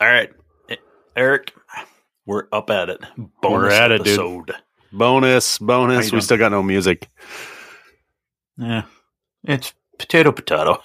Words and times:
All 0.00 0.08
right, 0.08 0.30
Eric, 1.14 1.52
we're 2.26 2.48
up 2.52 2.68
at 2.70 2.88
it. 2.88 3.00
Bonus 3.16 3.42
we're 3.42 3.70
at 3.70 3.92
episode. 3.92 4.50
it, 4.50 4.56
dude. 4.56 4.56
Bonus, 4.92 5.58
bonus. 5.58 6.10
We 6.10 6.20
still 6.20 6.36
got 6.36 6.50
no 6.50 6.62
music. 6.62 7.08
Yeah, 8.56 8.82
it's 9.44 9.72
potato, 9.98 10.32
potato. 10.32 10.82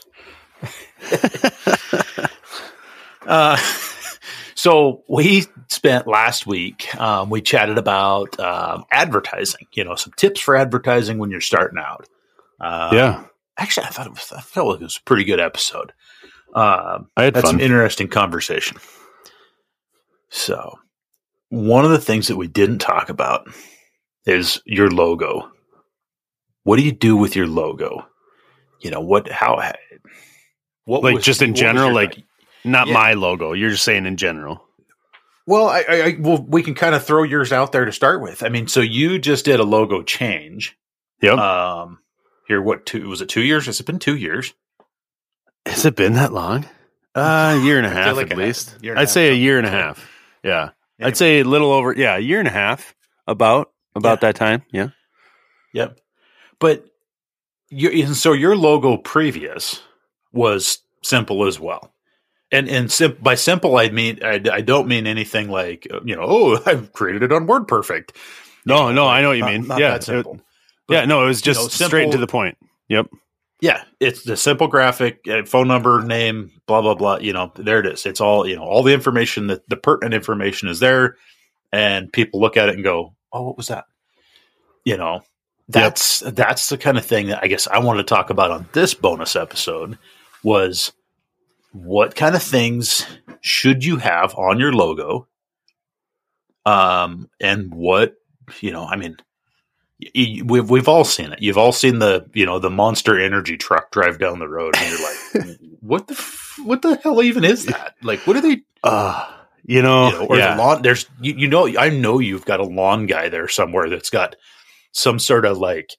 uh, 3.25 3.57
so 4.54 5.04
we 5.10 5.46
spent 5.70 6.07
last 6.07 6.46
week. 6.46 6.96
Um, 7.00 7.32
we 7.32 7.41
chatted 7.41 7.80
about 7.80 8.39
um, 8.39 8.86
advertising. 8.91 9.66
You 9.73 9.86
know, 9.86 9.96
some 9.96 10.14
tips 10.18 10.39
for 10.39 10.55
advertising 10.55 11.18
when 11.18 11.32
you're 11.32 11.41
starting 11.41 11.80
out. 11.80 12.07
Uh, 12.62 12.91
yeah. 12.94 13.23
Actually, 13.57 13.88
I 13.88 13.89
thought 13.89 14.07
it 14.07 14.14
was. 14.14 14.32
I 14.36 14.41
felt 14.41 14.68
like 14.68 14.82
it 14.82 14.84
was 14.84 14.98
a 14.98 15.04
pretty 15.04 15.23
good 15.23 15.39
episode. 15.39 15.94
Uh, 16.54 17.00
I 17.16 17.23
had, 17.23 17.36
had 17.36 17.47
some 17.47 17.59
interesting 17.59 18.07
conversation. 18.07 18.77
So, 20.30 20.80
one 21.49 21.85
of 21.85 21.91
the 21.91 21.99
things 21.99 22.27
that 22.27 22.38
we 22.38 22.48
didn't 22.48 22.80
talk 22.80 23.09
about 23.09 23.48
is 24.25 24.62
your 24.66 24.89
logo. 24.89 25.52
What 26.63 26.77
do 26.77 26.84
you 26.84 26.91
do 26.91 27.16
with 27.16 27.35
your 27.35 27.48
logo? 27.48 28.05
You 28.81 28.91
know 28.91 29.02
what? 29.02 29.30
How? 29.30 29.73
What 30.85 31.03
like 31.03 31.16
was, 31.16 31.23
just 31.23 31.41
in 31.41 31.55
general, 31.55 31.94
like 31.94 32.17
not 32.63 32.88
yeah. 32.88 32.94
my 32.94 33.13
logo. 33.13 33.53
You're 33.53 33.72
just 33.72 33.84
saying 33.84 34.05
in 34.05 34.17
general. 34.17 34.63
Well, 35.45 35.67
I, 35.67 35.84
I, 35.89 36.17
well, 36.20 36.45
we 36.47 36.61
can 36.61 36.75
kind 36.75 36.94
of 36.94 37.03
throw 37.03 37.23
yours 37.23 37.52
out 37.52 37.72
there 37.72 37.86
to 37.86 37.91
start 37.91 38.22
with. 38.22 38.44
I 38.44 38.50
mean, 38.50 38.67
so 38.67 38.81
you 38.81 39.17
just 39.17 39.45
did 39.45 39.59
a 39.59 39.63
logo 39.63 40.03
change. 40.03 40.77
Yep. 41.22 41.38
Um, 41.39 42.00
here, 42.47 42.61
what 42.61 42.86
two 42.86 43.09
was 43.09 43.22
it? 43.22 43.30
Two 43.30 43.41
years? 43.41 43.66
Has 43.66 43.80
it 43.80 43.86
been 43.86 44.00
two 44.00 44.16
years? 44.16 44.53
Has 45.70 45.86
it 45.86 45.96
been 45.96 46.14
that 46.14 46.34
long? 46.34 46.66
Uh, 47.16 47.58
a 47.59 47.64
year 47.64 47.78
and 47.78 47.86
a 47.86 47.90
half 47.94 48.16
like 48.16 48.32
at 48.32 48.38
least. 48.38 48.76
I'd 48.84 48.98
half. 48.98 49.09
say 49.09 49.30
a 49.30 49.34
year 49.34 49.58
and 49.58 49.68
a 49.68 49.72
half. 49.72 50.09
Yeah. 50.44 50.72
I'd 51.02 51.17
say 51.17 51.39
a 51.39 51.44
little 51.45 51.72
over. 51.72 51.94
Yeah, 51.94 52.17
a 52.17 52.20
year 52.20 52.39
and 52.39 52.48
a 52.48 52.52
half. 52.52 52.95
About 53.28 53.72
about 53.95 54.17
yeah. 54.17 54.28
that 54.28 54.36
time. 54.36 54.64
Yeah. 54.72 54.89
Yep. 55.73 56.00
But 56.59 56.86
you 57.70 57.89
and 58.06 58.16
so 58.16 58.34
your 58.34 58.56
logo 58.56 58.98
previous 58.98 59.81
was 60.34 60.80
simple 61.03 61.45
as 61.45 61.59
well. 61.59 61.94
And 62.52 62.67
and 62.67 62.92
sim- 62.92 63.17
by 63.22 63.36
simple 63.36 63.78
I 63.78 63.89
mean 63.89 64.20
I, 64.23 64.42
I 64.52 64.61
don't 64.61 64.88
mean 64.88 65.06
anything 65.06 65.50
like 65.50 65.88
uh, 65.92 66.00
you 66.04 66.16
know 66.16 66.23
oh 66.23 66.64
I've 66.66 66.92
created 66.94 67.23
it 67.23 67.31
on 67.31 67.48
WordPerfect. 67.48 68.16
No, 68.66 68.92
no, 68.92 69.08
I 69.08 69.22
know 69.22 69.30
what 69.30 69.38
you 69.38 69.45
mean. 69.45 69.67
Not, 69.67 69.80
yeah, 69.80 70.00
simple. 70.00 70.36
It, 70.36 70.42
yeah, 70.89 71.06
no, 71.06 71.23
it 71.23 71.28
was 71.28 71.42
just 71.42 71.59
you 71.59 71.64
know, 71.66 71.70
simple, 71.70 71.88
straight 71.89 72.11
to 72.11 72.17
the 72.17 72.28
point. 72.28 72.58
Yep. 72.88 73.08
Yeah, 73.61 73.83
it's 73.99 74.23
the 74.23 74.38
simple 74.38 74.67
graphic, 74.67 75.27
uh, 75.27 75.43
phone 75.45 75.67
number, 75.67 76.02
name, 76.02 76.52
blah 76.65 76.81
blah 76.81 76.95
blah. 76.95 77.17
You 77.17 77.33
know, 77.33 77.52
there 77.55 77.79
it 77.79 77.85
is. 77.85 78.05
It's 78.05 78.21
all 78.21 78.47
you 78.47 78.55
know. 78.55 78.63
All 78.63 78.83
the 78.83 78.93
information 78.93 79.47
that 79.47 79.67
the 79.67 79.75
pertinent 79.75 80.13
information 80.13 80.69
is 80.69 80.79
there, 80.79 81.17
and 81.71 82.11
people 82.11 82.39
look 82.39 82.55
at 82.55 82.69
it 82.69 82.75
and 82.75 82.83
go, 82.83 83.15
"Oh, 83.33 83.43
what 83.43 83.57
was 83.57 83.67
that?" 83.67 83.85
You 84.85 84.95
know, 84.95 85.23
that's 85.67 86.21
yep. 86.21 86.35
that's 86.35 86.69
the 86.69 86.77
kind 86.77 86.97
of 86.97 87.05
thing 87.05 87.27
that 87.27 87.43
I 87.43 87.47
guess 87.47 87.67
I 87.67 87.80
wanted 87.80 88.07
to 88.07 88.15
talk 88.15 88.30
about 88.30 88.52
on 88.52 88.67
this 88.71 88.93
bonus 88.93 89.35
episode 89.35 89.97
was 90.41 90.93
what 91.73 92.15
kind 92.15 92.35
of 92.35 92.41
things 92.41 93.05
should 93.41 93.83
you 93.83 93.97
have 93.97 94.33
on 94.35 94.59
your 94.59 94.73
logo, 94.73 95.27
um, 96.65 97.30
and 97.41 97.73
what 97.73 98.15
you 98.61 98.71
know. 98.71 98.85
I 98.85 98.95
mean, 98.95 99.17
we've 100.16 100.69
we've 100.69 100.88
all 100.88 101.03
seen 101.03 101.31
it. 101.31 101.42
You've 101.42 101.58
all 101.58 101.72
seen 101.72 102.00
the 102.00 102.25
you 102.33 102.45
know 102.45 102.59
the 102.59 102.69
Monster 102.69 103.19
Energy 103.19 103.58
truck 103.58 103.92
drive 103.92 104.19
down 104.19 104.39
the 104.39 104.47
road, 104.47 104.75
and 104.78 104.92
you're 104.92 105.47
like, 105.47 105.59
what 105.81 106.08
the 106.08 106.14
f- 106.14 106.59
what 106.64 106.81
the 106.81 106.95
hell 106.97 107.22
even 107.22 107.44
is 107.44 107.66
that? 107.66 107.95
Like, 108.02 108.25
what 108.25 108.36
are 108.36 108.42
they? 108.42 108.61
Uh, 108.83 109.25
you 109.66 109.81
know, 109.81 110.08
you 110.08 110.14
know 110.14 110.25
or 110.25 110.38
yeah. 110.38 110.55
the 110.55 110.61
lawn. 110.61 110.81
There's 110.81 111.05
you, 111.22 111.33
you 111.36 111.47
know, 111.47 111.67
I 111.77 111.89
know 111.89 112.20
you've 112.20 112.45
got 112.45 112.59
a 112.59 112.66
lawn 112.66 113.08
guy 113.08 113.30
there 113.30 113.47
somewhere 113.47 113.89
that's 113.89 114.09
got 114.09 114.36
some 114.92 115.20
sort 115.20 115.45
of 115.45 115.58
like 115.58 115.92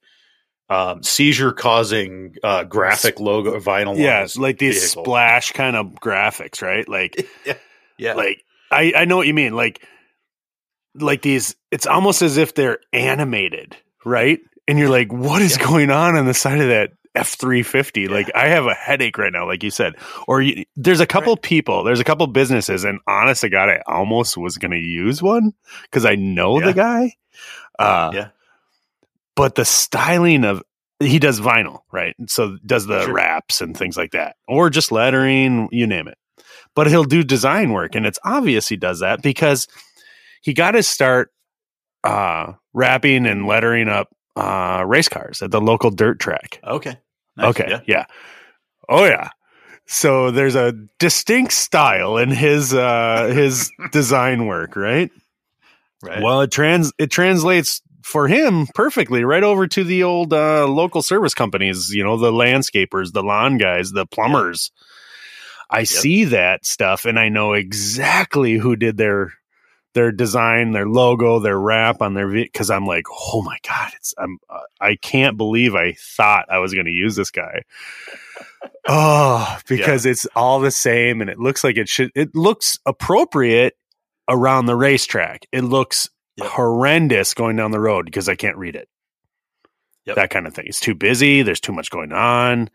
um, 0.70 1.02
seizure 1.02 1.52
causing 1.52 2.36
uh, 2.42 2.64
graphic 2.64 3.20
logo 3.20 3.60
vinyl. 3.60 3.98
Yeah, 3.98 4.26
like 4.36 4.58
these 4.58 4.82
vehicle. 4.82 5.04
splash 5.04 5.52
kind 5.52 5.76
of 5.76 5.86
graphics, 6.00 6.62
right? 6.62 6.88
Like, 6.88 7.28
yeah, 7.44 7.58
yeah. 7.98 8.14
Like 8.14 8.44
I 8.70 8.94
I 8.96 9.04
know 9.04 9.18
what 9.18 9.26
you 9.26 9.34
mean. 9.34 9.54
Like 9.54 9.86
like 10.94 11.20
these. 11.20 11.54
It's 11.70 11.86
almost 11.86 12.22
as 12.22 12.38
if 12.38 12.54
they're 12.54 12.78
animated 12.94 13.76
right? 14.04 14.40
And 14.68 14.78
you're 14.78 14.88
like, 14.88 15.12
what 15.12 15.42
is 15.42 15.56
yeah. 15.56 15.66
going 15.66 15.90
on 15.90 16.16
on 16.16 16.26
the 16.26 16.34
side 16.34 16.60
of 16.60 16.68
that 16.68 16.92
F 17.14 17.30
three 17.30 17.62
fifty? 17.62 18.06
Like, 18.06 18.30
I 18.34 18.48
have 18.48 18.66
a 18.66 18.74
headache 18.74 19.18
right 19.18 19.32
now, 19.32 19.46
like 19.46 19.62
you 19.62 19.70
said. 19.70 19.94
Or 20.28 20.40
you, 20.40 20.64
there's 20.76 21.00
a 21.00 21.06
couple 21.06 21.34
right. 21.34 21.42
people, 21.42 21.82
there's 21.84 22.00
a 22.00 22.04
couple 22.04 22.26
businesses, 22.28 22.84
and 22.84 23.00
honest 23.06 23.40
to 23.40 23.48
God, 23.48 23.68
I 23.68 23.82
almost 23.86 24.36
was 24.36 24.58
going 24.58 24.70
to 24.72 24.78
use 24.78 25.22
one 25.22 25.52
because 25.82 26.04
I 26.04 26.14
know 26.14 26.60
yeah. 26.60 26.66
the 26.66 26.72
guy. 26.74 27.12
Uh, 27.78 28.10
yeah. 28.14 28.28
But 29.34 29.54
the 29.54 29.64
styling 29.64 30.44
of 30.44 30.62
he 31.00 31.18
does 31.18 31.40
vinyl, 31.40 31.80
right? 31.90 32.14
So 32.28 32.58
does 32.64 32.86
the 32.86 33.04
sure. 33.04 33.14
wraps 33.14 33.60
and 33.60 33.76
things 33.76 33.96
like 33.96 34.12
that, 34.12 34.36
or 34.46 34.70
just 34.70 34.92
lettering, 34.92 35.68
you 35.72 35.86
name 35.86 36.08
it. 36.08 36.18
But 36.76 36.86
he'll 36.86 37.04
do 37.04 37.24
design 37.24 37.72
work, 37.72 37.94
and 37.94 38.06
it's 38.06 38.18
obvious 38.22 38.68
he 38.68 38.76
does 38.76 39.00
that 39.00 39.22
because 39.22 39.66
he 40.42 40.52
got 40.54 40.74
his 40.74 40.86
start 40.86 41.32
uh, 42.04 42.52
wrapping 42.72 43.26
and 43.26 43.46
lettering 43.46 43.88
up 43.88 44.08
uh, 44.36 44.84
race 44.86 45.08
cars 45.08 45.42
at 45.42 45.50
the 45.50 45.60
local 45.60 45.90
dirt 45.90 46.18
track. 46.18 46.60
Okay. 46.64 46.96
Nice. 47.36 47.50
Okay. 47.50 47.66
Yeah. 47.68 47.80
yeah. 47.86 48.04
Oh 48.88 49.04
yeah. 49.04 49.30
So 49.86 50.30
there's 50.30 50.54
a 50.54 50.72
distinct 50.98 51.52
style 51.52 52.16
in 52.16 52.30
his 52.30 52.72
uh, 52.72 53.32
his 53.34 53.70
design 53.92 54.46
work, 54.46 54.76
right? 54.76 55.10
Right. 56.02 56.22
Well, 56.22 56.42
it 56.42 56.50
trans 56.50 56.92
it 56.98 57.10
translates 57.10 57.82
for 58.02 58.28
him 58.28 58.66
perfectly 58.74 59.24
right 59.24 59.42
over 59.42 59.66
to 59.66 59.84
the 59.84 60.04
old 60.04 60.32
uh, 60.32 60.66
local 60.66 61.02
service 61.02 61.34
companies. 61.34 61.90
You 61.90 62.04
know, 62.04 62.16
the 62.16 62.32
landscapers, 62.32 63.12
the 63.12 63.22
lawn 63.22 63.58
guys, 63.58 63.90
the 63.90 64.06
plumbers. 64.06 64.70
I 65.68 65.80
yep. 65.80 65.88
see 65.88 66.24
that 66.24 66.66
stuff, 66.66 67.04
and 67.04 67.18
I 67.18 67.28
know 67.28 67.52
exactly 67.52 68.54
who 68.54 68.76
did 68.76 68.96
their 68.96 69.32
their 69.94 70.12
design, 70.12 70.72
their 70.72 70.86
logo, 70.86 71.40
their 71.40 71.58
wrap 71.58 72.00
on 72.00 72.14
their 72.14 72.28
because 72.28 72.70
I'm 72.70 72.86
like, 72.86 73.04
oh 73.10 73.42
my 73.42 73.58
god, 73.66 73.92
it's 73.96 74.14
I'm 74.18 74.38
uh, 74.48 74.60
I 74.80 74.96
can't 74.96 75.36
believe 75.36 75.74
I 75.74 75.92
thought 75.92 76.46
I 76.50 76.58
was 76.58 76.74
going 76.74 76.86
to 76.86 76.92
use 76.92 77.16
this 77.16 77.30
guy. 77.30 77.62
oh, 78.88 79.58
because 79.66 80.04
yeah. 80.04 80.12
it's 80.12 80.26
all 80.36 80.60
the 80.60 80.70
same 80.70 81.20
and 81.20 81.28
it 81.28 81.38
looks 81.38 81.64
like 81.64 81.76
it 81.76 81.88
should. 81.88 82.10
It 82.14 82.34
looks 82.34 82.78
appropriate 82.86 83.74
around 84.28 84.66
the 84.66 84.76
racetrack. 84.76 85.46
It 85.52 85.62
looks 85.62 86.08
yep. 86.36 86.48
horrendous 86.48 87.34
going 87.34 87.56
down 87.56 87.72
the 87.72 87.80
road 87.80 88.06
because 88.06 88.28
I 88.28 88.36
can't 88.36 88.56
read 88.56 88.76
it. 88.76 88.88
Yep. 90.06 90.16
That 90.16 90.30
kind 90.30 90.46
of 90.46 90.54
thing. 90.54 90.66
It's 90.66 90.80
too 90.80 90.94
busy. 90.94 91.42
There's 91.42 91.60
too 91.60 91.72
much 91.72 91.90
going 91.90 92.12
on. 92.12 92.70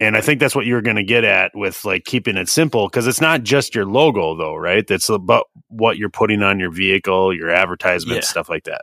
And 0.00 0.16
I 0.16 0.20
think 0.20 0.38
that's 0.38 0.54
what 0.54 0.64
you're 0.64 0.82
going 0.82 0.96
to 0.96 1.02
get 1.02 1.24
at 1.24 1.50
with 1.56 1.84
like 1.84 2.04
keeping 2.04 2.36
it 2.36 2.48
simple 2.48 2.86
because 2.86 3.06
it's 3.08 3.20
not 3.20 3.42
just 3.42 3.74
your 3.74 3.84
logo 3.84 4.36
though, 4.36 4.54
right? 4.54 4.86
That's 4.86 5.08
about 5.08 5.48
what 5.66 5.96
you're 5.98 6.08
putting 6.08 6.42
on 6.42 6.60
your 6.60 6.70
vehicle, 6.70 7.34
your 7.34 7.50
advertisement, 7.50 8.22
yeah. 8.22 8.28
stuff 8.28 8.48
like 8.48 8.64
that. 8.64 8.82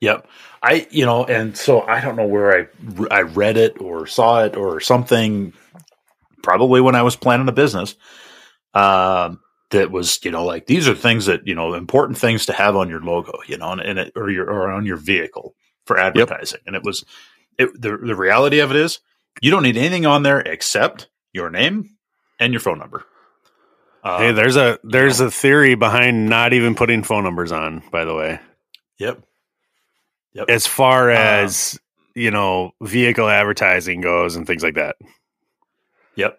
Yep. 0.00 0.28
I, 0.62 0.86
you 0.90 1.04
know, 1.04 1.24
and 1.24 1.56
so 1.56 1.82
I 1.82 2.00
don't 2.00 2.16
know 2.16 2.26
where 2.26 2.68
I, 3.00 3.06
I 3.10 3.20
read 3.22 3.56
it 3.56 3.80
or 3.80 4.06
saw 4.06 4.44
it 4.44 4.56
or 4.56 4.78
something, 4.80 5.52
probably 6.42 6.80
when 6.80 6.94
I 6.94 7.02
was 7.02 7.16
planning 7.16 7.48
a 7.48 7.52
business, 7.52 7.96
um, 8.74 9.40
that 9.70 9.90
was, 9.90 10.24
you 10.24 10.30
know, 10.30 10.44
like 10.44 10.66
these 10.66 10.86
are 10.86 10.94
things 10.94 11.26
that, 11.26 11.46
you 11.46 11.54
know, 11.54 11.74
important 11.74 12.18
things 12.18 12.46
to 12.46 12.52
have 12.52 12.76
on 12.76 12.88
your 12.88 13.00
logo, 13.00 13.38
you 13.46 13.56
know, 13.56 13.72
and, 13.72 13.80
and 13.80 13.98
it, 13.98 14.12
or 14.14 14.30
your, 14.30 14.48
or 14.48 14.70
on 14.70 14.86
your 14.86 14.96
vehicle 14.96 15.54
for 15.86 15.98
advertising. 15.98 16.60
Yep. 16.60 16.66
And 16.66 16.76
it 16.76 16.84
was, 16.84 17.04
it, 17.58 17.80
the, 17.80 17.96
the 17.96 18.14
reality 18.14 18.60
of 18.60 18.70
it 18.70 18.76
is 18.76 19.00
you 19.40 19.50
don't 19.50 19.62
need 19.62 19.76
anything 19.76 20.06
on 20.06 20.22
there 20.22 20.40
except 20.40 21.08
your 21.32 21.50
name 21.50 21.96
and 22.38 22.52
your 22.52 22.60
phone 22.60 22.78
number. 22.78 23.04
Uh, 24.04 24.18
hey, 24.18 24.32
there's 24.32 24.56
a 24.56 24.78
there's 24.82 25.18
you 25.18 25.24
know. 25.24 25.28
a 25.28 25.30
theory 25.30 25.74
behind 25.74 26.28
not 26.28 26.52
even 26.52 26.74
putting 26.74 27.02
phone 27.02 27.24
numbers 27.24 27.52
on. 27.52 27.82
By 27.90 28.04
the 28.04 28.14
way. 28.14 28.40
Yep. 28.98 29.22
Yep. 30.34 30.48
As 30.48 30.66
far 30.66 31.10
uh, 31.10 31.16
as 31.16 31.78
uh, 31.78 31.78
you 32.14 32.30
know, 32.30 32.72
vehicle 32.80 33.28
advertising 33.28 34.00
goes 34.00 34.36
and 34.36 34.46
things 34.46 34.62
like 34.62 34.74
that. 34.74 34.96
Yep. 36.16 36.38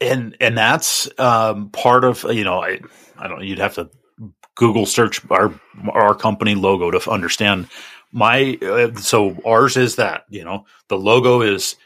And 0.00 0.36
and 0.40 0.58
that's 0.58 1.08
um, 1.18 1.70
part 1.70 2.04
of 2.04 2.24
you 2.30 2.44
know 2.44 2.62
I 2.62 2.80
I 3.16 3.28
don't 3.28 3.44
you'd 3.44 3.58
have 3.58 3.74
to 3.74 3.90
Google 4.56 4.86
search 4.86 5.20
our 5.30 5.52
our 5.92 6.14
company 6.14 6.56
logo 6.56 6.90
to 6.90 7.10
understand 7.10 7.68
my 8.10 8.58
uh, 8.62 8.94
so 8.94 9.36
ours 9.46 9.76
is 9.76 9.96
that 9.96 10.24
you 10.30 10.42
know 10.42 10.66
the 10.88 10.98
logo 10.98 11.42
is 11.42 11.76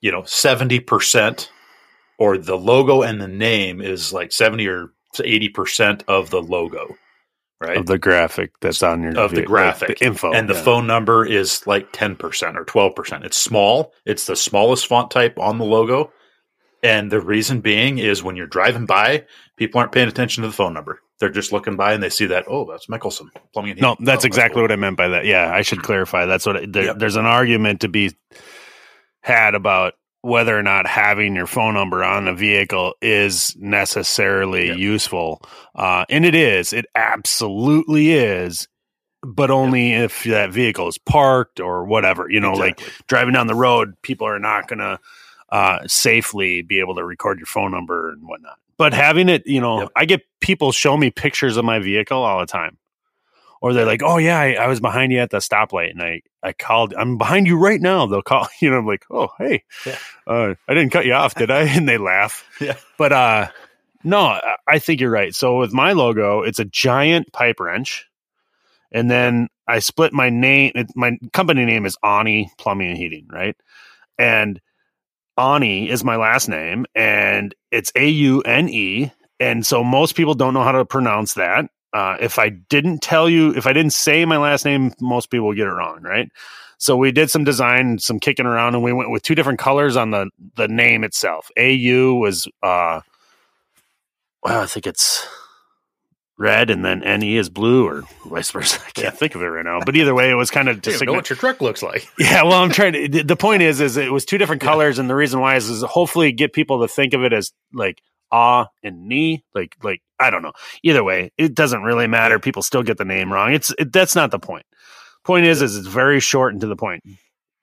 you 0.00 0.10
know, 0.10 0.22
70% 0.22 1.48
or 2.18 2.38
the 2.38 2.56
logo 2.56 3.02
and 3.02 3.20
the 3.20 3.28
name 3.28 3.80
is 3.80 4.12
like 4.12 4.32
70 4.32 4.66
or 4.68 4.92
80% 5.16 6.02
of 6.08 6.30
the 6.30 6.42
logo, 6.42 6.96
right? 7.60 7.76
Of 7.76 7.86
the 7.86 7.98
graphic 7.98 8.52
that's 8.60 8.82
on 8.82 9.02
your 9.02 9.18
of 9.18 9.32
the 9.32 9.42
graphic 9.42 9.88
like 9.88 9.98
the 9.98 10.06
info. 10.06 10.32
And 10.32 10.48
the 10.48 10.54
yeah. 10.54 10.62
phone 10.62 10.86
number 10.86 11.26
is 11.26 11.66
like 11.66 11.92
10% 11.92 12.56
or 12.56 12.64
12%. 12.64 13.24
It's 13.24 13.36
small. 13.36 13.92
It's 14.06 14.26
the 14.26 14.36
smallest 14.36 14.86
font 14.86 15.10
type 15.10 15.38
on 15.38 15.58
the 15.58 15.64
logo. 15.64 16.12
And 16.82 17.12
the 17.12 17.20
reason 17.20 17.60
being 17.60 17.98
is 17.98 18.22
when 18.22 18.36
you're 18.36 18.46
driving 18.46 18.86
by, 18.86 19.26
people 19.56 19.80
aren't 19.80 19.92
paying 19.92 20.08
attention 20.08 20.42
to 20.42 20.48
the 20.48 20.54
phone 20.54 20.72
number. 20.72 21.00
They're 21.18 21.28
just 21.28 21.52
looking 21.52 21.76
by 21.76 21.92
and 21.92 22.02
they 22.02 22.08
see 22.08 22.24
that, 22.26 22.44
oh, 22.48 22.66
that's 22.70 22.86
Mickelson 22.86 23.28
plumbing. 23.52 23.76
No, 23.78 23.96
that's 24.00 24.24
oh, 24.24 24.26
exactly 24.26 24.62
what 24.62 24.72
I 24.72 24.76
meant 24.76 24.96
by 24.96 25.08
that. 25.08 25.26
Yeah, 25.26 25.52
I 25.52 25.60
should 25.60 25.82
clarify. 25.82 26.24
That's 26.24 26.46
what 26.46 26.72
there, 26.72 26.84
yep. 26.84 26.98
there's 26.98 27.16
an 27.16 27.26
argument 27.26 27.82
to 27.82 27.88
be 27.88 28.12
had 29.22 29.54
about 29.54 29.94
whether 30.22 30.58
or 30.58 30.62
not 30.62 30.86
having 30.86 31.34
your 31.34 31.46
phone 31.46 31.74
number 31.74 32.04
on 32.04 32.28
a 32.28 32.34
vehicle 32.34 32.94
is 33.00 33.56
necessarily 33.58 34.68
yep. 34.68 34.78
useful. 34.78 35.42
Uh, 35.74 36.04
and 36.10 36.26
it 36.26 36.34
is, 36.34 36.72
it 36.72 36.86
absolutely 36.94 38.10
is, 38.12 38.68
but 39.22 39.50
only 39.50 39.90
yep. 39.90 40.04
if 40.04 40.24
that 40.24 40.50
vehicle 40.50 40.88
is 40.88 40.98
parked 40.98 41.58
or 41.58 41.84
whatever. 41.84 42.30
You 42.30 42.40
know, 42.40 42.52
exactly. 42.52 42.86
like 42.86 43.06
driving 43.06 43.34
down 43.34 43.46
the 43.46 43.54
road, 43.54 43.94
people 44.02 44.26
are 44.26 44.38
not 44.38 44.68
going 44.68 44.80
to 44.80 44.98
uh, 45.50 45.80
safely 45.86 46.62
be 46.62 46.80
able 46.80 46.94
to 46.96 47.04
record 47.04 47.38
your 47.38 47.46
phone 47.46 47.70
number 47.70 48.10
and 48.10 48.26
whatnot. 48.28 48.58
But 48.76 48.94
having 48.94 49.28
it, 49.28 49.46
you 49.46 49.60
know, 49.60 49.80
yep. 49.80 49.90
I 49.96 50.04
get 50.04 50.22
people 50.40 50.72
show 50.72 50.96
me 50.96 51.10
pictures 51.10 51.56
of 51.56 51.64
my 51.64 51.78
vehicle 51.78 52.22
all 52.22 52.40
the 52.40 52.46
time 52.46 52.78
or 53.60 53.74
they're 53.74 53.86
like, 53.86 54.02
"Oh 54.02 54.18
yeah, 54.18 54.38
I, 54.38 54.52
I, 54.54 54.66
was 54.68 54.80
behind 54.80 55.12
you 55.12 55.18
at 55.18 55.30
the 55.30 55.38
stoplight, 55.38 55.90
and 55.90 56.02
I 56.02 56.22
I 56.42 56.52
called. 56.52 56.94
I'm 56.94 57.18
behind 57.18 57.46
you 57.46 57.58
right 57.58 57.80
now." 57.80 58.06
They'll 58.06 58.22
call, 58.22 58.48
you 58.60 58.70
know, 58.70 58.78
I'm 58.78 58.86
like, 58.86 59.04
"Oh 59.10 59.28
hey, 59.38 59.64
yeah. 59.86 59.98
uh, 60.26 60.54
I 60.66 60.74
didn't 60.74 60.90
cut 60.90 61.06
you 61.06 61.12
off, 61.12 61.34
did 61.34 61.50
I?" 61.50 61.62
And 61.80 61.88
they 61.88 61.98
laugh. 61.98 62.44
Yeah, 62.60 62.76
but 62.98 63.12
uh, 63.12 63.48
no, 64.04 64.40
I 64.66 64.78
think 64.78 65.00
you're 65.00 65.10
right. 65.10 65.34
So 65.34 65.58
with 65.58 65.72
my 65.72 65.92
logo, 65.92 66.42
it's 66.42 66.58
a 66.58 66.64
giant 66.64 67.32
pipe 67.32 67.60
wrench, 67.60 68.06
and 68.92 69.10
then 69.10 69.48
I 69.66 69.80
split 69.80 70.12
my 70.12 70.30
name. 70.30 70.72
It, 70.74 70.88
my 70.94 71.18
company 71.32 71.64
name 71.64 71.86
is 71.86 71.96
Aune 72.02 72.46
Plumbing 72.58 72.88
and 72.88 72.98
Heating, 72.98 73.26
right? 73.30 73.56
And 74.18 74.60
Aune 75.36 75.88
is 75.88 76.02
my 76.02 76.16
last 76.16 76.48
name, 76.48 76.86
and 76.94 77.54
it's 77.70 77.92
A 77.94 78.08
U 78.08 78.40
N 78.42 78.68
E. 78.68 79.12
And 79.38 79.64
so 79.64 79.82
most 79.82 80.16
people 80.16 80.34
don't 80.34 80.52
know 80.52 80.62
how 80.62 80.72
to 80.72 80.84
pronounce 80.84 81.34
that 81.34 81.70
uh, 81.92 82.16
if 82.20 82.38
I 82.38 82.50
didn't 82.50 83.02
tell 83.02 83.28
you, 83.28 83.54
if 83.54 83.66
I 83.66 83.72
didn't 83.72 83.92
say 83.92 84.24
my 84.24 84.36
last 84.36 84.64
name, 84.64 84.92
most 85.00 85.30
people 85.30 85.52
get 85.54 85.66
it 85.66 85.70
wrong, 85.70 86.02
right? 86.02 86.30
So 86.78 86.96
we 86.96 87.12
did 87.12 87.30
some 87.30 87.44
design, 87.44 87.98
some 87.98 88.20
kicking 88.20 88.46
around, 88.46 88.74
and 88.74 88.82
we 88.82 88.92
went 88.92 89.10
with 89.10 89.22
two 89.22 89.34
different 89.34 89.58
colors 89.58 89.96
on 89.96 90.10
the 90.10 90.30
the 90.56 90.66
name 90.66 91.04
itself. 91.04 91.50
AU 91.58 92.14
was, 92.14 92.48
uh, 92.62 93.00
well, 94.42 94.62
I 94.62 94.66
think 94.66 94.86
it's 94.86 95.26
red, 96.38 96.70
and 96.70 96.82
then 96.82 97.00
NE 97.00 97.36
is 97.36 97.50
blue, 97.50 97.86
or 97.86 98.02
vice 98.24 98.50
versa. 98.50 98.80
I 98.80 98.90
can't 98.92 99.04
yeah. 99.04 99.10
think 99.10 99.34
of 99.34 99.42
it 99.42 99.46
right 99.46 99.64
now. 99.64 99.80
But 99.84 99.94
either 99.94 100.14
way, 100.14 100.30
it 100.30 100.34
was 100.34 100.50
kind 100.50 100.70
of 100.70 100.80
to 100.82 100.92
signal 100.92 101.16
what 101.16 101.28
your 101.28 101.36
truck 101.36 101.60
looks 101.60 101.82
like. 101.82 102.08
yeah, 102.18 102.44
well, 102.44 102.62
I'm 102.62 102.70
trying 102.70 102.94
to. 102.94 103.24
The 103.24 103.36
point 103.36 103.62
is, 103.62 103.80
is 103.80 103.98
it 103.98 104.10
was 104.10 104.24
two 104.24 104.38
different 104.38 104.62
colors, 104.62 104.96
yeah. 104.96 105.02
and 105.02 105.10
the 105.10 105.14
reason 105.14 105.40
why 105.40 105.56
is, 105.56 105.68
is 105.68 105.82
hopefully 105.82 106.32
get 106.32 106.54
people 106.54 106.80
to 106.80 106.88
think 106.88 107.12
of 107.12 107.22
it 107.22 107.34
as 107.34 107.52
like 107.74 108.00
ah 108.32 108.68
and 108.82 109.06
knee 109.06 109.44
like 109.54 109.76
like 109.82 110.02
i 110.18 110.30
don't 110.30 110.42
know. 110.42 110.52
Either 110.82 111.04
way 111.04 111.32
it 111.36 111.54
doesn't 111.54 111.82
really 111.82 112.06
matter. 112.06 112.38
People 112.38 112.62
still 112.62 112.82
get 112.82 112.98
the 112.98 113.04
name 113.04 113.32
wrong. 113.32 113.52
It's 113.52 113.72
it, 113.78 113.92
that's 113.92 114.14
not 114.14 114.30
the 114.30 114.38
point. 114.38 114.66
Point 115.24 115.46
is 115.46 115.62
is 115.62 115.76
it's 115.76 115.86
very 115.86 116.20
short 116.20 116.52
and 116.52 116.60
to 116.60 116.66
the 116.66 116.76
point. 116.76 117.02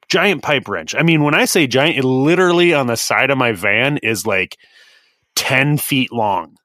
Giant 0.09 0.43
pipe 0.43 0.67
wrench. 0.67 0.95
I 0.95 1.03
mean 1.03 1.23
when 1.23 1.35
i 1.35 1.45
say 1.45 1.67
giant 1.67 1.97
it 1.97 2.03
literally 2.03 2.73
on 2.73 2.87
the 2.87 2.97
side 2.97 3.29
of 3.29 3.37
my 3.37 3.51
van 3.51 3.97
is 3.97 4.25
like 4.25 4.57
10 5.35 5.77
feet 5.77 6.11
long 6.11 6.57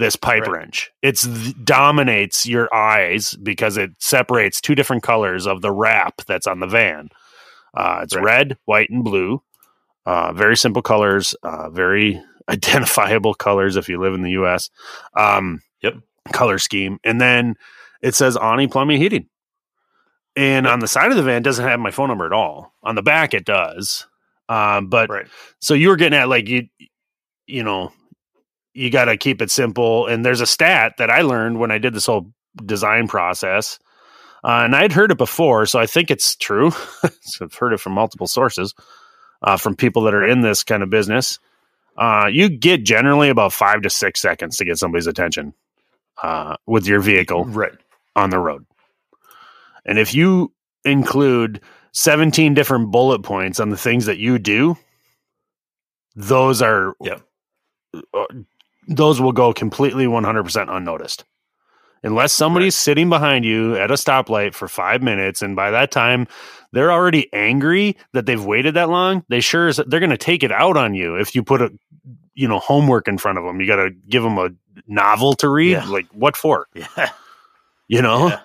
this 0.00 0.16
pipe 0.16 0.42
right. 0.42 0.50
wrench. 0.50 0.90
It 1.02 1.20
dominates 1.62 2.46
your 2.46 2.74
eyes 2.74 3.36
because 3.40 3.76
it 3.76 3.90
separates 3.98 4.60
two 4.60 4.74
different 4.74 5.04
colors 5.04 5.46
of 5.46 5.60
the 5.60 5.70
wrap 5.70 6.22
that's 6.26 6.48
on 6.48 6.58
the 6.58 6.66
van. 6.66 7.10
Uh, 7.74 8.00
it's 8.02 8.16
right. 8.16 8.24
red 8.24 8.58
white 8.64 8.90
and 8.90 9.04
blue. 9.04 9.42
Uh, 10.06 10.32
very 10.32 10.56
simple 10.56 10.82
colors 10.82 11.36
uh, 11.44 11.70
very 11.70 12.20
identifiable 12.50 13.34
colors 13.34 13.76
if 13.76 13.88
you 13.88 14.00
live 14.00 14.14
in 14.14 14.22
the 14.22 14.32
U.S. 14.32 14.70
Um, 15.16 15.62
yep, 15.82 15.94
color 16.32 16.58
scheme, 16.58 16.98
and 17.04 17.20
then 17.20 17.54
it 18.02 18.14
says 18.14 18.36
Aune 18.36 18.68
Plumbing 18.68 18.98
Heating. 18.98 19.26
And 20.36 20.64
yep. 20.64 20.72
on 20.72 20.80
the 20.80 20.88
side 20.88 21.10
of 21.10 21.16
the 21.16 21.22
van 21.22 21.42
doesn't 21.42 21.66
have 21.66 21.80
my 21.80 21.90
phone 21.90 22.08
number 22.08 22.26
at 22.26 22.32
all. 22.32 22.72
On 22.82 22.94
the 22.94 23.02
back 23.02 23.34
it 23.34 23.44
does. 23.44 24.06
Um, 24.48 24.88
but 24.88 25.08
right. 25.10 25.26
so 25.60 25.74
you 25.74 25.88
were 25.88 25.96
getting 25.96 26.18
at 26.18 26.28
like 26.28 26.48
you, 26.48 26.66
you 27.46 27.62
know, 27.62 27.92
you 28.74 28.90
got 28.90 29.06
to 29.06 29.16
keep 29.16 29.42
it 29.42 29.50
simple. 29.50 30.06
And 30.06 30.24
there's 30.24 30.40
a 30.40 30.46
stat 30.46 30.94
that 30.98 31.10
I 31.10 31.22
learned 31.22 31.58
when 31.58 31.70
I 31.70 31.78
did 31.78 31.94
this 31.94 32.06
whole 32.06 32.32
design 32.64 33.08
process. 33.08 33.78
Uh, 34.42 34.62
and 34.64 34.74
I'd 34.74 34.92
heard 34.92 35.10
it 35.10 35.18
before, 35.18 35.66
so 35.66 35.78
I 35.78 35.86
think 35.86 36.10
it's 36.10 36.34
true. 36.34 36.70
so 37.20 37.44
I've 37.44 37.54
heard 37.54 37.74
it 37.74 37.80
from 37.80 37.92
multiple 37.92 38.26
sources, 38.26 38.74
uh, 39.42 39.58
from 39.58 39.76
people 39.76 40.02
that 40.02 40.14
are 40.14 40.26
in 40.26 40.40
this 40.40 40.64
kind 40.64 40.82
of 40.82 40.88
business 40.88 41.38
uh, 42.00 42.26
you 42.32 42.48
get 42.48 42.82
generally 42.82 43.28
about 43.28 43.52
five 43.52 43.82
to 43.82 43.90
six 43.90 44.20
seconds 44.20 44.56
to 44.56 44.64
get 44.64 44.78
somebody's 44.78 45.06
attention 45.06 45.52
uh, 46.22 46.56
with 46.66 46.86
your 46.86 47.00
vehicle 47.00 47.44
right. 47.44 47.74
on 48.16 48.30
the 48.30 48.38
road. 48.38 48.64
And 49.84 49.98
if 49.98 50.14
you 50.14 50.52
include 50.84 51.60
17 51.92 52.54
different 52.54 52.90
bullet 52.90 53.22
points 53.22 53.60
on 53.60 53.68
the 53.68 53.76
things 53.76 54.06
that 54.06 54.18
you 54.18 54.38
do, 54.38 54.78
those 56.16 56.62
are, 56.62 56.94
yeah. 57.02 57.18
Uh, 58.14 58.24
those 58.88 59.20
will 59.20 59.32
go 59.32 59.52
completely 59.52 60.06
100% 60.06 60.74
unnoticed 60.74 61.24
unless 62.02 62.32
somebody's 62.32 62.74
sitting 62.74 63.08
behind 63.08 63.44
you 63.44 63.76
at 63.76 63.90
a 63.90 63.94
stoplight 63.94 64.54
for 64.54 64.68
five 64.68 65.02
minutes 65.02 65.42
and 65.42 65.56
by 65.56 65.70
that 65.70 65.90
time 65.90 66.26
they're 66.72 66.92
already 66.92 67.28
angry 67.32 67.96
that 68.12 68.26
they've 68.26 68.44
waited 68.44 68.74
that 68.74 68.88
long 68.88 69.24
they 69.28 69.40
sure 69.40 69.68
is 69.68 69.80
they're 69.86 70.00
going 70.00 70.10
to 70.10 70.16
take 70.16 70.42
it 70.42 70.52
out 70.52 70.76
on 70.76 70.94
you 70.94 71.16
if 71.16 71.34
you 71.34 71.42
put 71.42 71.60
a 71.60 71.70
you 72.34 72.48
know 72.48 72.58
homework 72.58 73.08
in 73.08 73.18
front 73.18 73.38
of 73.38 73.44
them 73.44 73.60
you 73.60 73.66
got 73.66 73.76
to 73.76 73.90
give 74.08 74.22
them 74.22 74.38
a 74.38 74.50
novel 74.86 75.34
to 75.34 75.48
read? 75.48 75.72
Yeah. 75.72 75.84
like 75.86 76.06
what 76.12 76.36
for? 76.36 76.66
Yeah. 76.74 77.10
You 77.88 78.02
know? 78.02 78.28
Yeah. 78.28 78.40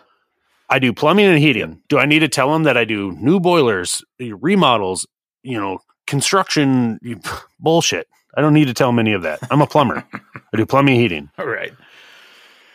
i 0.72 0.80
do 0.80 0.92
plumbing 0.92 1.28
and 1.28 1.38
heating. 1.38 1.80
Do 1.88 2.00
i 2.00 2.08
need 2.08 2.20
to 2.20 2.28
tell 2.28 2.52
them 2.52 2.64
that 2.64 2.78
i 2.78 2.84
do 2.84 3.12
new 3.12 3.40
boilers 3.40 4.04
eh, 4.20 4.32
remodels 4.42 5.06
you 5.44 5.60
know 5.60 5.80
construction 6.08 7.00
bullshit. 7.60 8.08
I 8.36 8.42
don't 8.42 8.54
need 8.54 8.66
to 8.66 8.74
tell 8.74 8.90
them 8.90 8.98
any 9.00 9.14
of 9.14 9.22
that. 9.22 9.40
I'm 9.50 9.62
a 9.62 9.68
plumber. 9.68 10.04
I 10.14 10.58
do 10.58 10.66
plumbing 10.66 10.96
and 10.96 11.02
heating. 11.02 11.30
All 11.38 11.46
right 11.46 11.72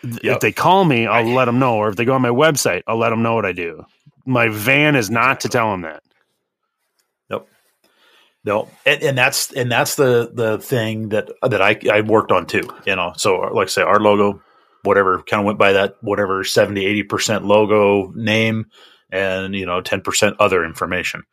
Yep. 0.03 0.21
If 0.23 0.41
they 0.41 0.53
call 0.53 0.85
me, 0.85 1.07
I'll 1.07 1.27
let 1.27 1.45
them 1.45 1.59
know. 1.59 1.77
Or 1.77 1.89
if 1.89 1.97
they 1.97 2.05
go 2.05 2.15
on 2.15 2.23
my 2.23 2.31
website, 2.31 2.83
I'll 2.87 2.99
let 2.99 3.11
them 3.11 3.23
know 3.23 3.35
what 3.35 3.45
I 3.45 3.53
do. 3.53 3.85
My 4.25 4.49
van 4.49 4.97
is 4.97 5.11
not 5.11 5.41
to 5.41 5.49
tell 5.49 5.71
them 5.71 5.83
that. 5.83 6.03
Nope. 7.29 7.49
No, 8.45 8.69
and, 8.87 9.03
and, 9.03 9.19
that's 9.19 9.53
and 9.53 9.71
that's 9.71 9.97
the 9.97 10.31
the 10.33 10.59
thing 10.59 11.11
that 11.11 11.31
that 11.43 11.61
I 11.61 11.79
I 11.93 12.01
worked 12.01 12.33
on 12.33 12.47
too. 12.47 12.69
You 12.87 12.97
know, 12.97 13.13
so 13.17 13.39
like 13.39 13.67
I 13.67 13.71
say, 13.71 13.83
our 13.83 14.01
logo, 14.01 14.43
whatever, 14.83 15.23
kind 15.23 15.41
of 15.41 15.47
went 15.47 15.59
by 15.59 15.73
that 15.73 15.97
whatever 16.01 16.45
70 16.45 16.85
80 16.85 17.03
percent 17.05 17.45
logo 17.45 18.13
name, 18.15 18.67
and 19.11 19.55
you 19.55 19.67
know 19.67 19.81
ten 19.81 20.01
percent 20.01 20.37
other 20.41 20.65
information. 20.65 21.25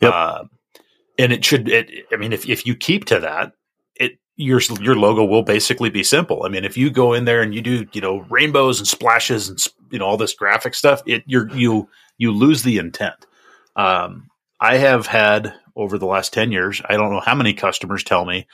Yep. 0.00 0.12
Uh, 0.12 0.44
and 1.18 1.32
it 1.32 1.44
should. 1.44 1.68
It, 1.68 2.06
I 2.12 2.16
mean, 2.16 2.32
if 2.32 2.48
if 2.48 2.66
you 2.66 2.74
keep 2.74 3.04
to 3.06 3.20
that, 3.20 3.52
your 4.36 4.60
your 4.80 4.96
logo 4.96 5.24
will 5.24 5.42
basically 5.42 5.90
be 5.90 6.02
simple. 6.02 6.42
I 6.44 6.48
mean, 6.48 6.64
if 6.64 6.76
you 6.76 6.90
go 6.90 7.12
in 7.12 7.24
there 7.24 7.40
and 7.40 7.54
you 7.54 7.62
do 7.62 7.86
you 7.92 8.00
know 8.00 8.20
rainbows 8.28 8.78
and 8.78 8.88
splashes 8.88 9.48
and 9.48 9.64
you 9.90 9.98
know 9.98 10.06
all 10.06 10.16
this 10.16 10.34
graphic 10.34 10.74
stuff, 10.74 11.02
it 11.06 11.22
you 11.26 11.48
you 11.54 11.88
you 12.18 12.32
lose 12.32 12.62
the 12.62 12.78
intent. 12.78 13.26
Um, 13.76 14.28
I 14.60 14.76
have 14.76 15.06
had 15.06 15.54
over 15.76 15.98
the 15.98 16.06
last 16.06 16.32
ten 16.32 16.50
years, 16.50 16.82
I 16.88 16.96
don't 16.96 17.12
know 17.12 17.20
how 17.20 17.34
many 17.34 17.54
customers 17.54 18.02
tell 18.02 18.24
me, 18.24 18.46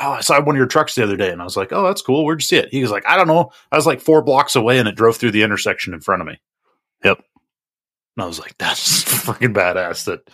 "Oh, 0.00 0.10
I 0.12 0.20
saw 0.20 0.40
one 0.42 0.54
of 0.54 0.58
your 0.58 0.66
trucks 0.66 0.94
the 0.94 1.02
other 1.02 1.16
day," 1.16 1.30
and 1.30 1.40
I 1.40 1.44
was 1.44 1.56
like, 1.56 1.72
"Oh, 1.72 1.86
that's 1.86 2.02
cool. 2.02 2.24
Where'd 2.24 2.42
you 2.42 2.46
see 2.46 2.58
it?" 2.58 2.68
He 2.70 2.82
was 2.82 2.90
like, 2.90 3.06
"I 3.06 3.16
don't 3.16 3.28
know. 3.28 3.52
I 3.70 3.76
was 3.76 3.86
like 3.86 4.00
four 4.00 4.22
blocks 4.22 4.54
away, 4.56 4.78
and 4.78 4.88
it 4.88 4.96
drove 4.96 5.16
through 5.16 5.32
the 5.32 5.42
intersection 5.42 5.94
in 5.94 6.00
front 6.00 6.20
of 6.20 6.28
me." 6.28 6.40
Yep. 7.04 7.22
And 8.16 8.24
I 8.24 8.26
was 8.26 8.38
like, 8.38 8.56
"That's 8.58 9.04
freaking 9.24 9.54
badass." 9.54 10.04
That 10.04 10.28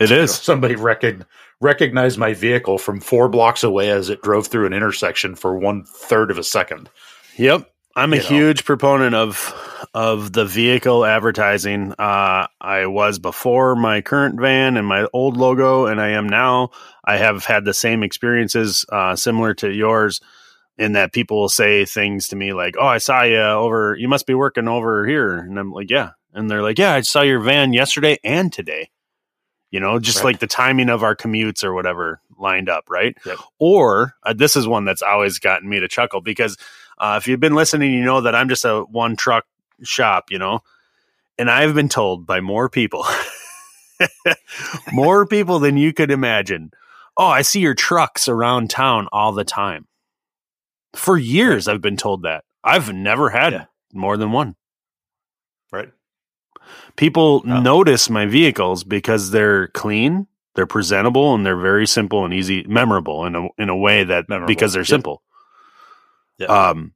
it 0.00 0.10
is 0.10 0.30
know, 0.30 0.34
somebody 0.34 0.76
reckoned 0.76 1.26
recognized 1.60 2.18
my 2.18 2.34
vehicle 2.34 2.78
from 2.78 3.00
four 3.00 3.28
blocks 3.28 3.62
away 3.62 3.90
as 3.90 4.08
it 4.08 4.22
drove 4.22 4.46
through 4.46 4.66
an 4.66 4.72
intersection 4.72 5.34
for 5.34 5.58
one 5.58 5.84
third 5.84 6.30
of 6.30 6.38
a 6.38 6.42
second. 6.42 6.88
Yep. 7.36 7.70
I'm 7.96 8.12
a 8.12 8.16
you 8.16 8.22
huge 8.22 8.62
know. 8.62 8.66
proponent 8.66 9.14
of 9.14 9.54
of 9.92 10.32
the 10.32 10.44
vehicle 10.44 11.04
advertising. 11.04 11.92
Uh, 11.98 12.46
I 12.60 12.86
was 12.86 13.18
before 13.18 13.74
my 13.74 14.00
current 14.00 14.40
van 14.40 14.76
and 14.76 14.86
my 14.86 15.06
old 15.12 15.36
logo, 15.36 15.86
and 15.86 16.00
I 16.00 16.10
am 16.10 16.28
now. 16.28 16.70
I 17.04 17.16
have 17.16 17.44
had 17.44 17.64
the 17.64 17.74
same 17.74 18.02
experiences 18.02 18.84
uh, 18.90 19.16
similar 19.16 19.54
to 19.54 19.70
yours, 19.70 20.20
in 20.78 20.92
that 20.92 21.12
people 21.12 21.40
will 21.40 21.48
say 21.48 21.84
things 21.84 22.28
to 22.28 22.36
me 22.36 22.52
like, 22.52 22.76
"Oh, 22.78 22.86
I 22.86 22.98
saw 22.98 23.22
you 23.22 23.38
over. 23.38 23.96
You 23.98 24.08
must 24.08 24.26
be 24.26 24.34
working 24.34 24.68
over 24.68 25.04
here," 25.04 25.36
and 25.36 25.58
I'm 25.58 25.72
like, 25.72 25.90
"Yeah," 25.90 26.10
and 26.32 26.48
they're 26.48 26.62
like, 26.62 26.78
"Yeah, 26.78 26.94
I 26.94 27.00
saw 27.00 27.22
your 27.22 27.40
van 27.40 27.72
yesterday 27.72 28.18
and 28.22 28.52
today." 28.52 28.90
You 29.70 29.80
know, 29.80 29.98
just 29.98 30.18
right. 30.18 30.24
like 30.26 30.38
the 30.40 30.46
timing 30.46 30.88
of 30.88 31.02
our 31.02 31.14
commutes 31.16 31.62
or 31.64 31.72
whatever 31.74 32.20
lined 32.38 32.68
up, 32.68 32.84
right? 32.90 33.16
Yep. 33.24 33.38
Or 33.58 34.14
uh, 34.24 34.32
this 34.32 34.56
is 34.56 34.66
one 34.66 34.84
that's 34.84 35.02
always 35.02 35.38
gotten 35.38 35.68
me 35.68 35.80
to 35.80 35.88
chuckle 35.88 36.20
because 36.20 36.56
uh, 36.98 37.18
if 37.20 37.28
you've 37.28 37.40
been 37.40 37.54
listening, 37.54 37.92
you 37.92 38.02
know 38.04 38.20
that 38.22 38.34
I'm 38.34 38.48
just 38.48 38.64
a 38.64 38.80
one 38.82 39.16
truck 39.16 39.44
shop, 39.82 40.30
you 40.30 40.38
know, 40.38 40.60
and 41.38 41.50
I've 41.50 41.74
been 41.74 41.88
told 41.88 42.26
by 42.26 42.40
more 42.40 42.68
people, 42.68 43.06
more 44.92 45.26
people 45.26 45.58
than 45.58 45.76
you 45.76 45.92
could 45.92 46.10
imagine. 46.10 46.70
oh, 47.16 47.26
I 47.26 47.42
see 47.42 47.60
your 47.60 47.74
trucks 47.74 48.28
around 48.28 48.70
town 48.70 49.06
all 49.12 49.32
the 49.32 49.44
time. 49.44 49.86
For 50.94 51.18
years, 51.18 51.68
I've 51.68 51.82
been 51.82 51.96
told 51.98 52.22
that. 52.22 52.44
I've 52.64 52.92
never 52.92 53.28
had 53.30 53.52
Yeah. 53.52 53.64
more 53.92 54.16
than 54.16 54.32
one. 54.32 54.56
People 56.96 57.42
Oh. 57.46 57.60
notice 57.60 58.10
my 58.10 58.26
vehicles 58.26 58.84
because 58.84 59.30
they're 59.30 59.68
clean, 59.68 60.26
they're 60.54 60.66
presentable, 60.66 61.34
and 61.34 61.44
they're 61.46 61.56
very 61.56 61.86
simple 61.86 62.24
and 62.24 62.34
easy, 62.34 62.64
memorable 62.68 63.24
in 63.26 63.34
a 63.36 63.48
in 63.58 63.68
a 63.68 63.76
way 63.76 64.04
that 64.04 64.28
Memorable. 64.28 64.48
because 64.48 64.72
they're 64.72 64.84
simple. 64.84 65.22
Yeah. 66.38 66.46
Um, 66.46 66.92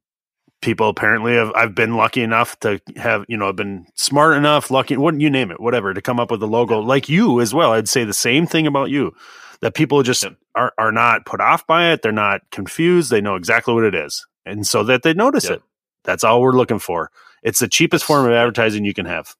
people 0.61 0.89
apparently 0.89 1.35
have. 1.35 1.51
I've 1.55 1.75
been 1.75 1.95
lucky 1.95 2.21
enough 2.21 2.59
to 2.61 2.79
have 2.97 3.25
you 3.27 3.37
know 3.37 3.49
I've 3.49 3.55
been 3.55 3.85
smart 3.95 4.35
enough, 4.37 4.71
lucky, 4.71 4.97
what 4.97 5.19
you 5.19 5.29
name 5.29 5.51
it, 5.51 5.59
whatever, 5.59 5.93
to 5.93 6.01
come 6.01 6.19
up 6.19 6.31
with 6.31 6.41
a 6.43 6.47
logo 6.47 6.79
like 6.79 7.07
you 7.09 7.41
as 7.41 7.53
well. 7.53 7.71
I'd 7.73 7.89
say 7.89 8.03
the 8.03 8.13
same 8.13 8.45
thing 8.47 8.67
about 8.67 8.89
you. 8.89 9.13
That 9.61 9.73
people 9.73 10.03
just 10.03 10.23
Yep. 10.23 10.35
are 10.55 10.73
are 10.77 10.91
not 10.91 11.25
put 11.25 11.39
off 11.41 11.65
by 11.65 11.91
it. 11.91 12.01
They're 12.01 12.11
not 12.11 12.41
confused. 12.51 13.09
They 13.09 13.21
know 13.21 13.35
exactly 13.35 13.73
what 13.73 13.85
it 13.85 13.95
is, 13.95 14.25
and 14.45 14.67
so 14.67 14.83
that 14.83 15.03
they 15.03 15.13
notice 15.13 15.45
Yep. 15.45 15.53
it. 15.57 15.61
That's 16.03 16.23
all 16.23 16.41
we're 16.41 16.51
looking 16.51 16.79
for. 16.79 17.09
It's 17.41 17.59
the 17.59 17.67
cheapest 17.67 18.03
form 18.05 18.25
of 18.25 18.31
advertising 18.31 18.85
you 18.85 18.93
can 18.93 19.05
have. 19.05 19.35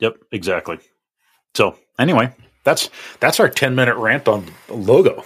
Yep, 0.00 0.16
exactly. 0.32 0.78
So 1.54 1.78
anyway, 1.98 2.34
that's 2.64 2.90
that's 3.20 3.40
our 3.40 3.48
ten 3.48 3.74
minute 3.74 3.96
rant 3.96 4.28
on 4.28 4.46
the 4.66 4.74
logo. 4.74 5.24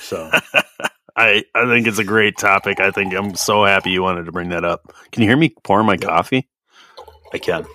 So 0.00 0.30
I, 1.16 1.44
I 1.54 1.66
think 1.66 1.86
it's 1.86 1.98
a 1.98 2.04
great 2.04 2.36
topic. 2.38 2.80
I 2.80 2.90
think 2.90 3.14
I'm 3.14 3.34
so 3.34 3.64
happy 3.64 3.90
you 3.90 4.02
wanted 4.02 4.24
to 4.26 4.32
bring 4.32 4.50
that 4.50 4.64
up. 4.64 4.92
Can 5.12 5.22
you 5.22 5.28
hear 5.28 5.36
me 5.36 5.54
pour 5.64 5.82
my 5.82 5.96
Yep. 5.96 6.02
coffee? 6.02 6.48
I 7.32 7.38
can. 7.38 7.66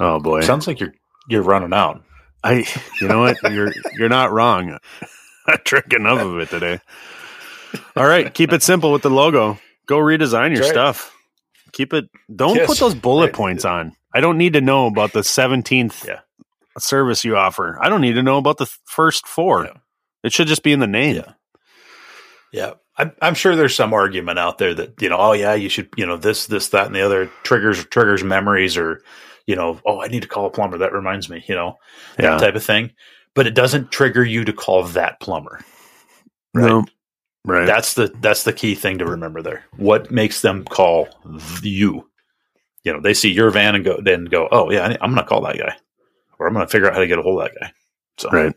Oh 0.00 0.18
boy. 0.20 0.40
Sounds 0.42 0.66
like 0.66 0.80
you're 0.80 0.94
you're 1.28 1.42
running 1.42 1.72
out. 1.72 2.02
I 2.42 2.66
you 3.00 3.08
know 3.08 3.20
what? 3.20 3.36
You're 3.52 3.72
you're 3.98 4.08
not 4.08 4.32
wrong. 4.32 4.78
I 5.46 5.58
drank 5.64 5.92
enough 5.92 6.20
of 6.20 6.38
it 6.38 6.50
today. 6.50 6.80
All 7.96 8.06
right, 8.06 8.32
keep 8.32 8.52
it 8.52 8.62
simple 8.62 8.92
with 8.92 9.02
the 9.02 9.10
logo. 9.10 9.58
Go 9.86 9.98
redesign 9.98 10.52
your 10.52 10.62
right. 10.62 10.70
stuff. 10.70 11.14
Keep 11.72 11.92
it 11.94 12.08
don't 12.34 12.56
Yes, 12.56 12.68
put 12.68 12.78
those 12.78 12.94
bullet 12.94 13.26
right. 13.26 13.32
points 13.34 13.64
on. 13.64 13.94
I 14.14 14.20
don't 14.20 14.38
need 14.38 14.52
to 14.54 14.60
know 14.60 14.86
about 14.86 15.12
the 15.12 15.20
17th 15.20 16.06
Yeah. 16.06 16.20
service 16.78 17.24
you 17.24 17.36
offer. 17.36 17.78
I 17.80 17.88
don't 17.88 18.00
need 18.00 18.14
to 18.14 18.22
know 18.22 18.38
about 18.38 18.58
the 18.58 18.66
th- 18.66 18.78
first 18.84 19.26
four. 19.26 19.64
Yeah. 19.64 19.72
It 20.22 20.32
should 20.32 20.48
just 20.48 20.62
be 20.62 20.72
in 20.72 20.80
the 20.80 20.86
name. 20.86 21.16
Yeah. 21.16 21.32
Yeah. 22.52 22.72
I'm, 22.98 23.12
I'm 23.22 23.34
sure 23.34 23.56
there's 23.56 23.74
some 23.74 23.94
argument 23.94 24.38
out 24.38 24.58
there 24.58 24.74
that, 24.74 25.00
you 25.00 25.08
know, 25.08 25.16
oh 25.18 25.32
yeah, 25.32 25.54
you 25.54 25.68
should, 25.70 25.88
you 25.96 26.04
know, 26.04 26.16
this, 26.18 26.46
this, 26.46 26.68
that, 26.68 26.86
and 26.86 26.94
the 26.94 27.00
other 27.00 27.30
triggers, 27.42 27.84
triggers 27.86 28.22
memories 28.22 28.76
or, 28.76 29.02
you 29.46 29.56
know, 29.56 29.80
oh, 29.86 30.00
I 30.02 30.08
need 30.08 30.22
to 30.22 30.28
call 30.28 30.46
a 30.46 30.50
plumber. 30.50 30.78
That 30.78 30.92
reminds 30.92 31.28
me, 31.30 31.42
you 31.46 31.54
know, 31.54 31.78
that 32.16 32.22
Yeah. 32.24 32.36
type 32.38 32.54
of 32.54 32.62
thing. 32.64 32.90
But 33.34 33.46
it 33.46 33.54
doesn't 33.54 33.90
trigger 33.90 34.22
you 34.22 34.44
to 34.44 34.52
call 34.52 34.82
that 34.84 35.20
plumber. 35.20 35.60
Right. 36.54 36.66
No. 36.68 36.84
Right. 37.44 37.66
That's 37.66 37.94
the 37.94 38.12
that's 38.20 38.44
the 38.44 38.52
key 38.52 38.74
thing 38.76 38.98
to 38.98 39.04
remember 39.06 39.42
there. 39.42 39.64
What 39.76 40.12
makes 40.12 40.42
them 40.42 40.62
call 40.64 41.06
th- 41.24 41.62
you? 41.64 42.08
You 42.84 42.92
know, 42.92 43.00
they 43.00 43.14
see 43.14 43.30
your 43.32 43.50
van 43.50 43.74
and 43.74 43.84
go 43.84 44.00
then 44.02 44.24
go, 44.24 44.48
oh 44.50 44.70
yeah, 44.70 44.84
I'm 45.00 45.10
going 45.12 45.22
to 45.22 45.28
call 45.28 45.42
that 45.42 45.58
guy, 45.58 45.76
or 46.38 46.46
I'm 46.46 46.52
going 46.54 46.66
to 46.66 46.70
figure 46.70 46.88
out 46.88 46.94
how 46.94 47.00
to 47.00 47.06
get 47.06 47.18
a 47.18 47.22
hold 47.22 47.40
of 47.42 47.48
that 47.48 47.60
guy. 47.60 47.72
So 48.18 48.28
Right. 48.30 48.54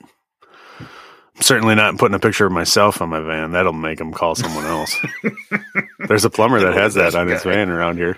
I'm 0.79 1.41
certainly 1.41 1.75
not 1.75 1.97
putting 1.97 2.15
a 2.15 2.19
picture 2.19 2.45
of 2.45 2.51
myself 2.53 3.01
on 3.01 3.09
my 3.09 3.19
van. 3.19 3.51
That'll 3.51 3.73
make 3.73 3.97
them 3.97 4.13
call 4.13 4.35
someone 4.35 4.65
else. 4.65 4.95
There's 6.07 6.23
a 6.25 6.29
plumber 6.29 6.59
that 6.61 6.73
has 6.75 6.93
that 6.95 7.13
on 7.13 7.27
his 7.27 7.43
van 7.43 7.69
around 7.69 7.97
here. 7.97 8.17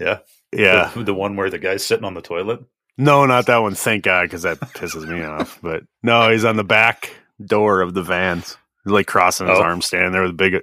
yeah, 0.00 0.18
Yeah. 0.52 0.90
the, 0.94 1.04
the 1.04 1.14
one 1.14 1.36
where 1.36 1.50
the 1.50 1.58
guy's 1.58 1.86
sitting 1.86 2.04
on 2.04 2.14
the 2.14 2.20
toilet. 2.20 2.60
No, 2.98 3.26
not 3.26 3.46
that 3.46 3.58
one. 3.58 3.74
Thank 3.74 4.04
God, 4.04 4.24
because 4.24 4.42
that 4.42 4.58
pisses 4.60 5.06
me 5.08 5.22
off. 5.24 5.58
But 5.62 5.84
no, 6.02 6.30
he's 6.30 6.44
on 6.44 6.56
the 6.56 6.64
back 6.64 7.10
door 7.44 7.80
of 7.80 7.94
the 7.94 8.02
vans. 8.02 8.56
He's 8.84 8.92
like 8.92 9.06
crossing 9.06 9.46
his 9.48 9.58
Oh. 9.58 9.62
arms, 9.62 9.86
standing 9.86 10.12
there 10.12 10.22
with 10.22 10.30
a 10.32 10.34
big, 10.34 10.62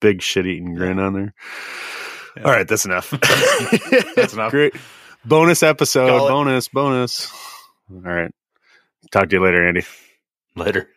big 0.00 0.20
shit 0.22 0.46
eating 0.46 0.74
grin 0.74 0.98
on 0.98 1.12
there. 1.14 1.34
Yeah. 2.36 2.42
All 2.44 2.50
right, 2.50 2.66
that's 2.66 2.84
enough. 2.84 3.10
That's 4.16 4.32
enough. 4.32 4.50
Great. 4.52 4.74
Bonus 5.24 5.62
episode. 5.62 6.28
Bonus, 6.28 6.68
bonus. 6.68 7.30
All 7.90 8.00
right. 8.00 8.30
Talk 9.10 9.28
to 9.28 9.36
you 9.36 9.42
later, 9.44 9.66
Andy. 9.66 9.82
Later. 10.56 10.88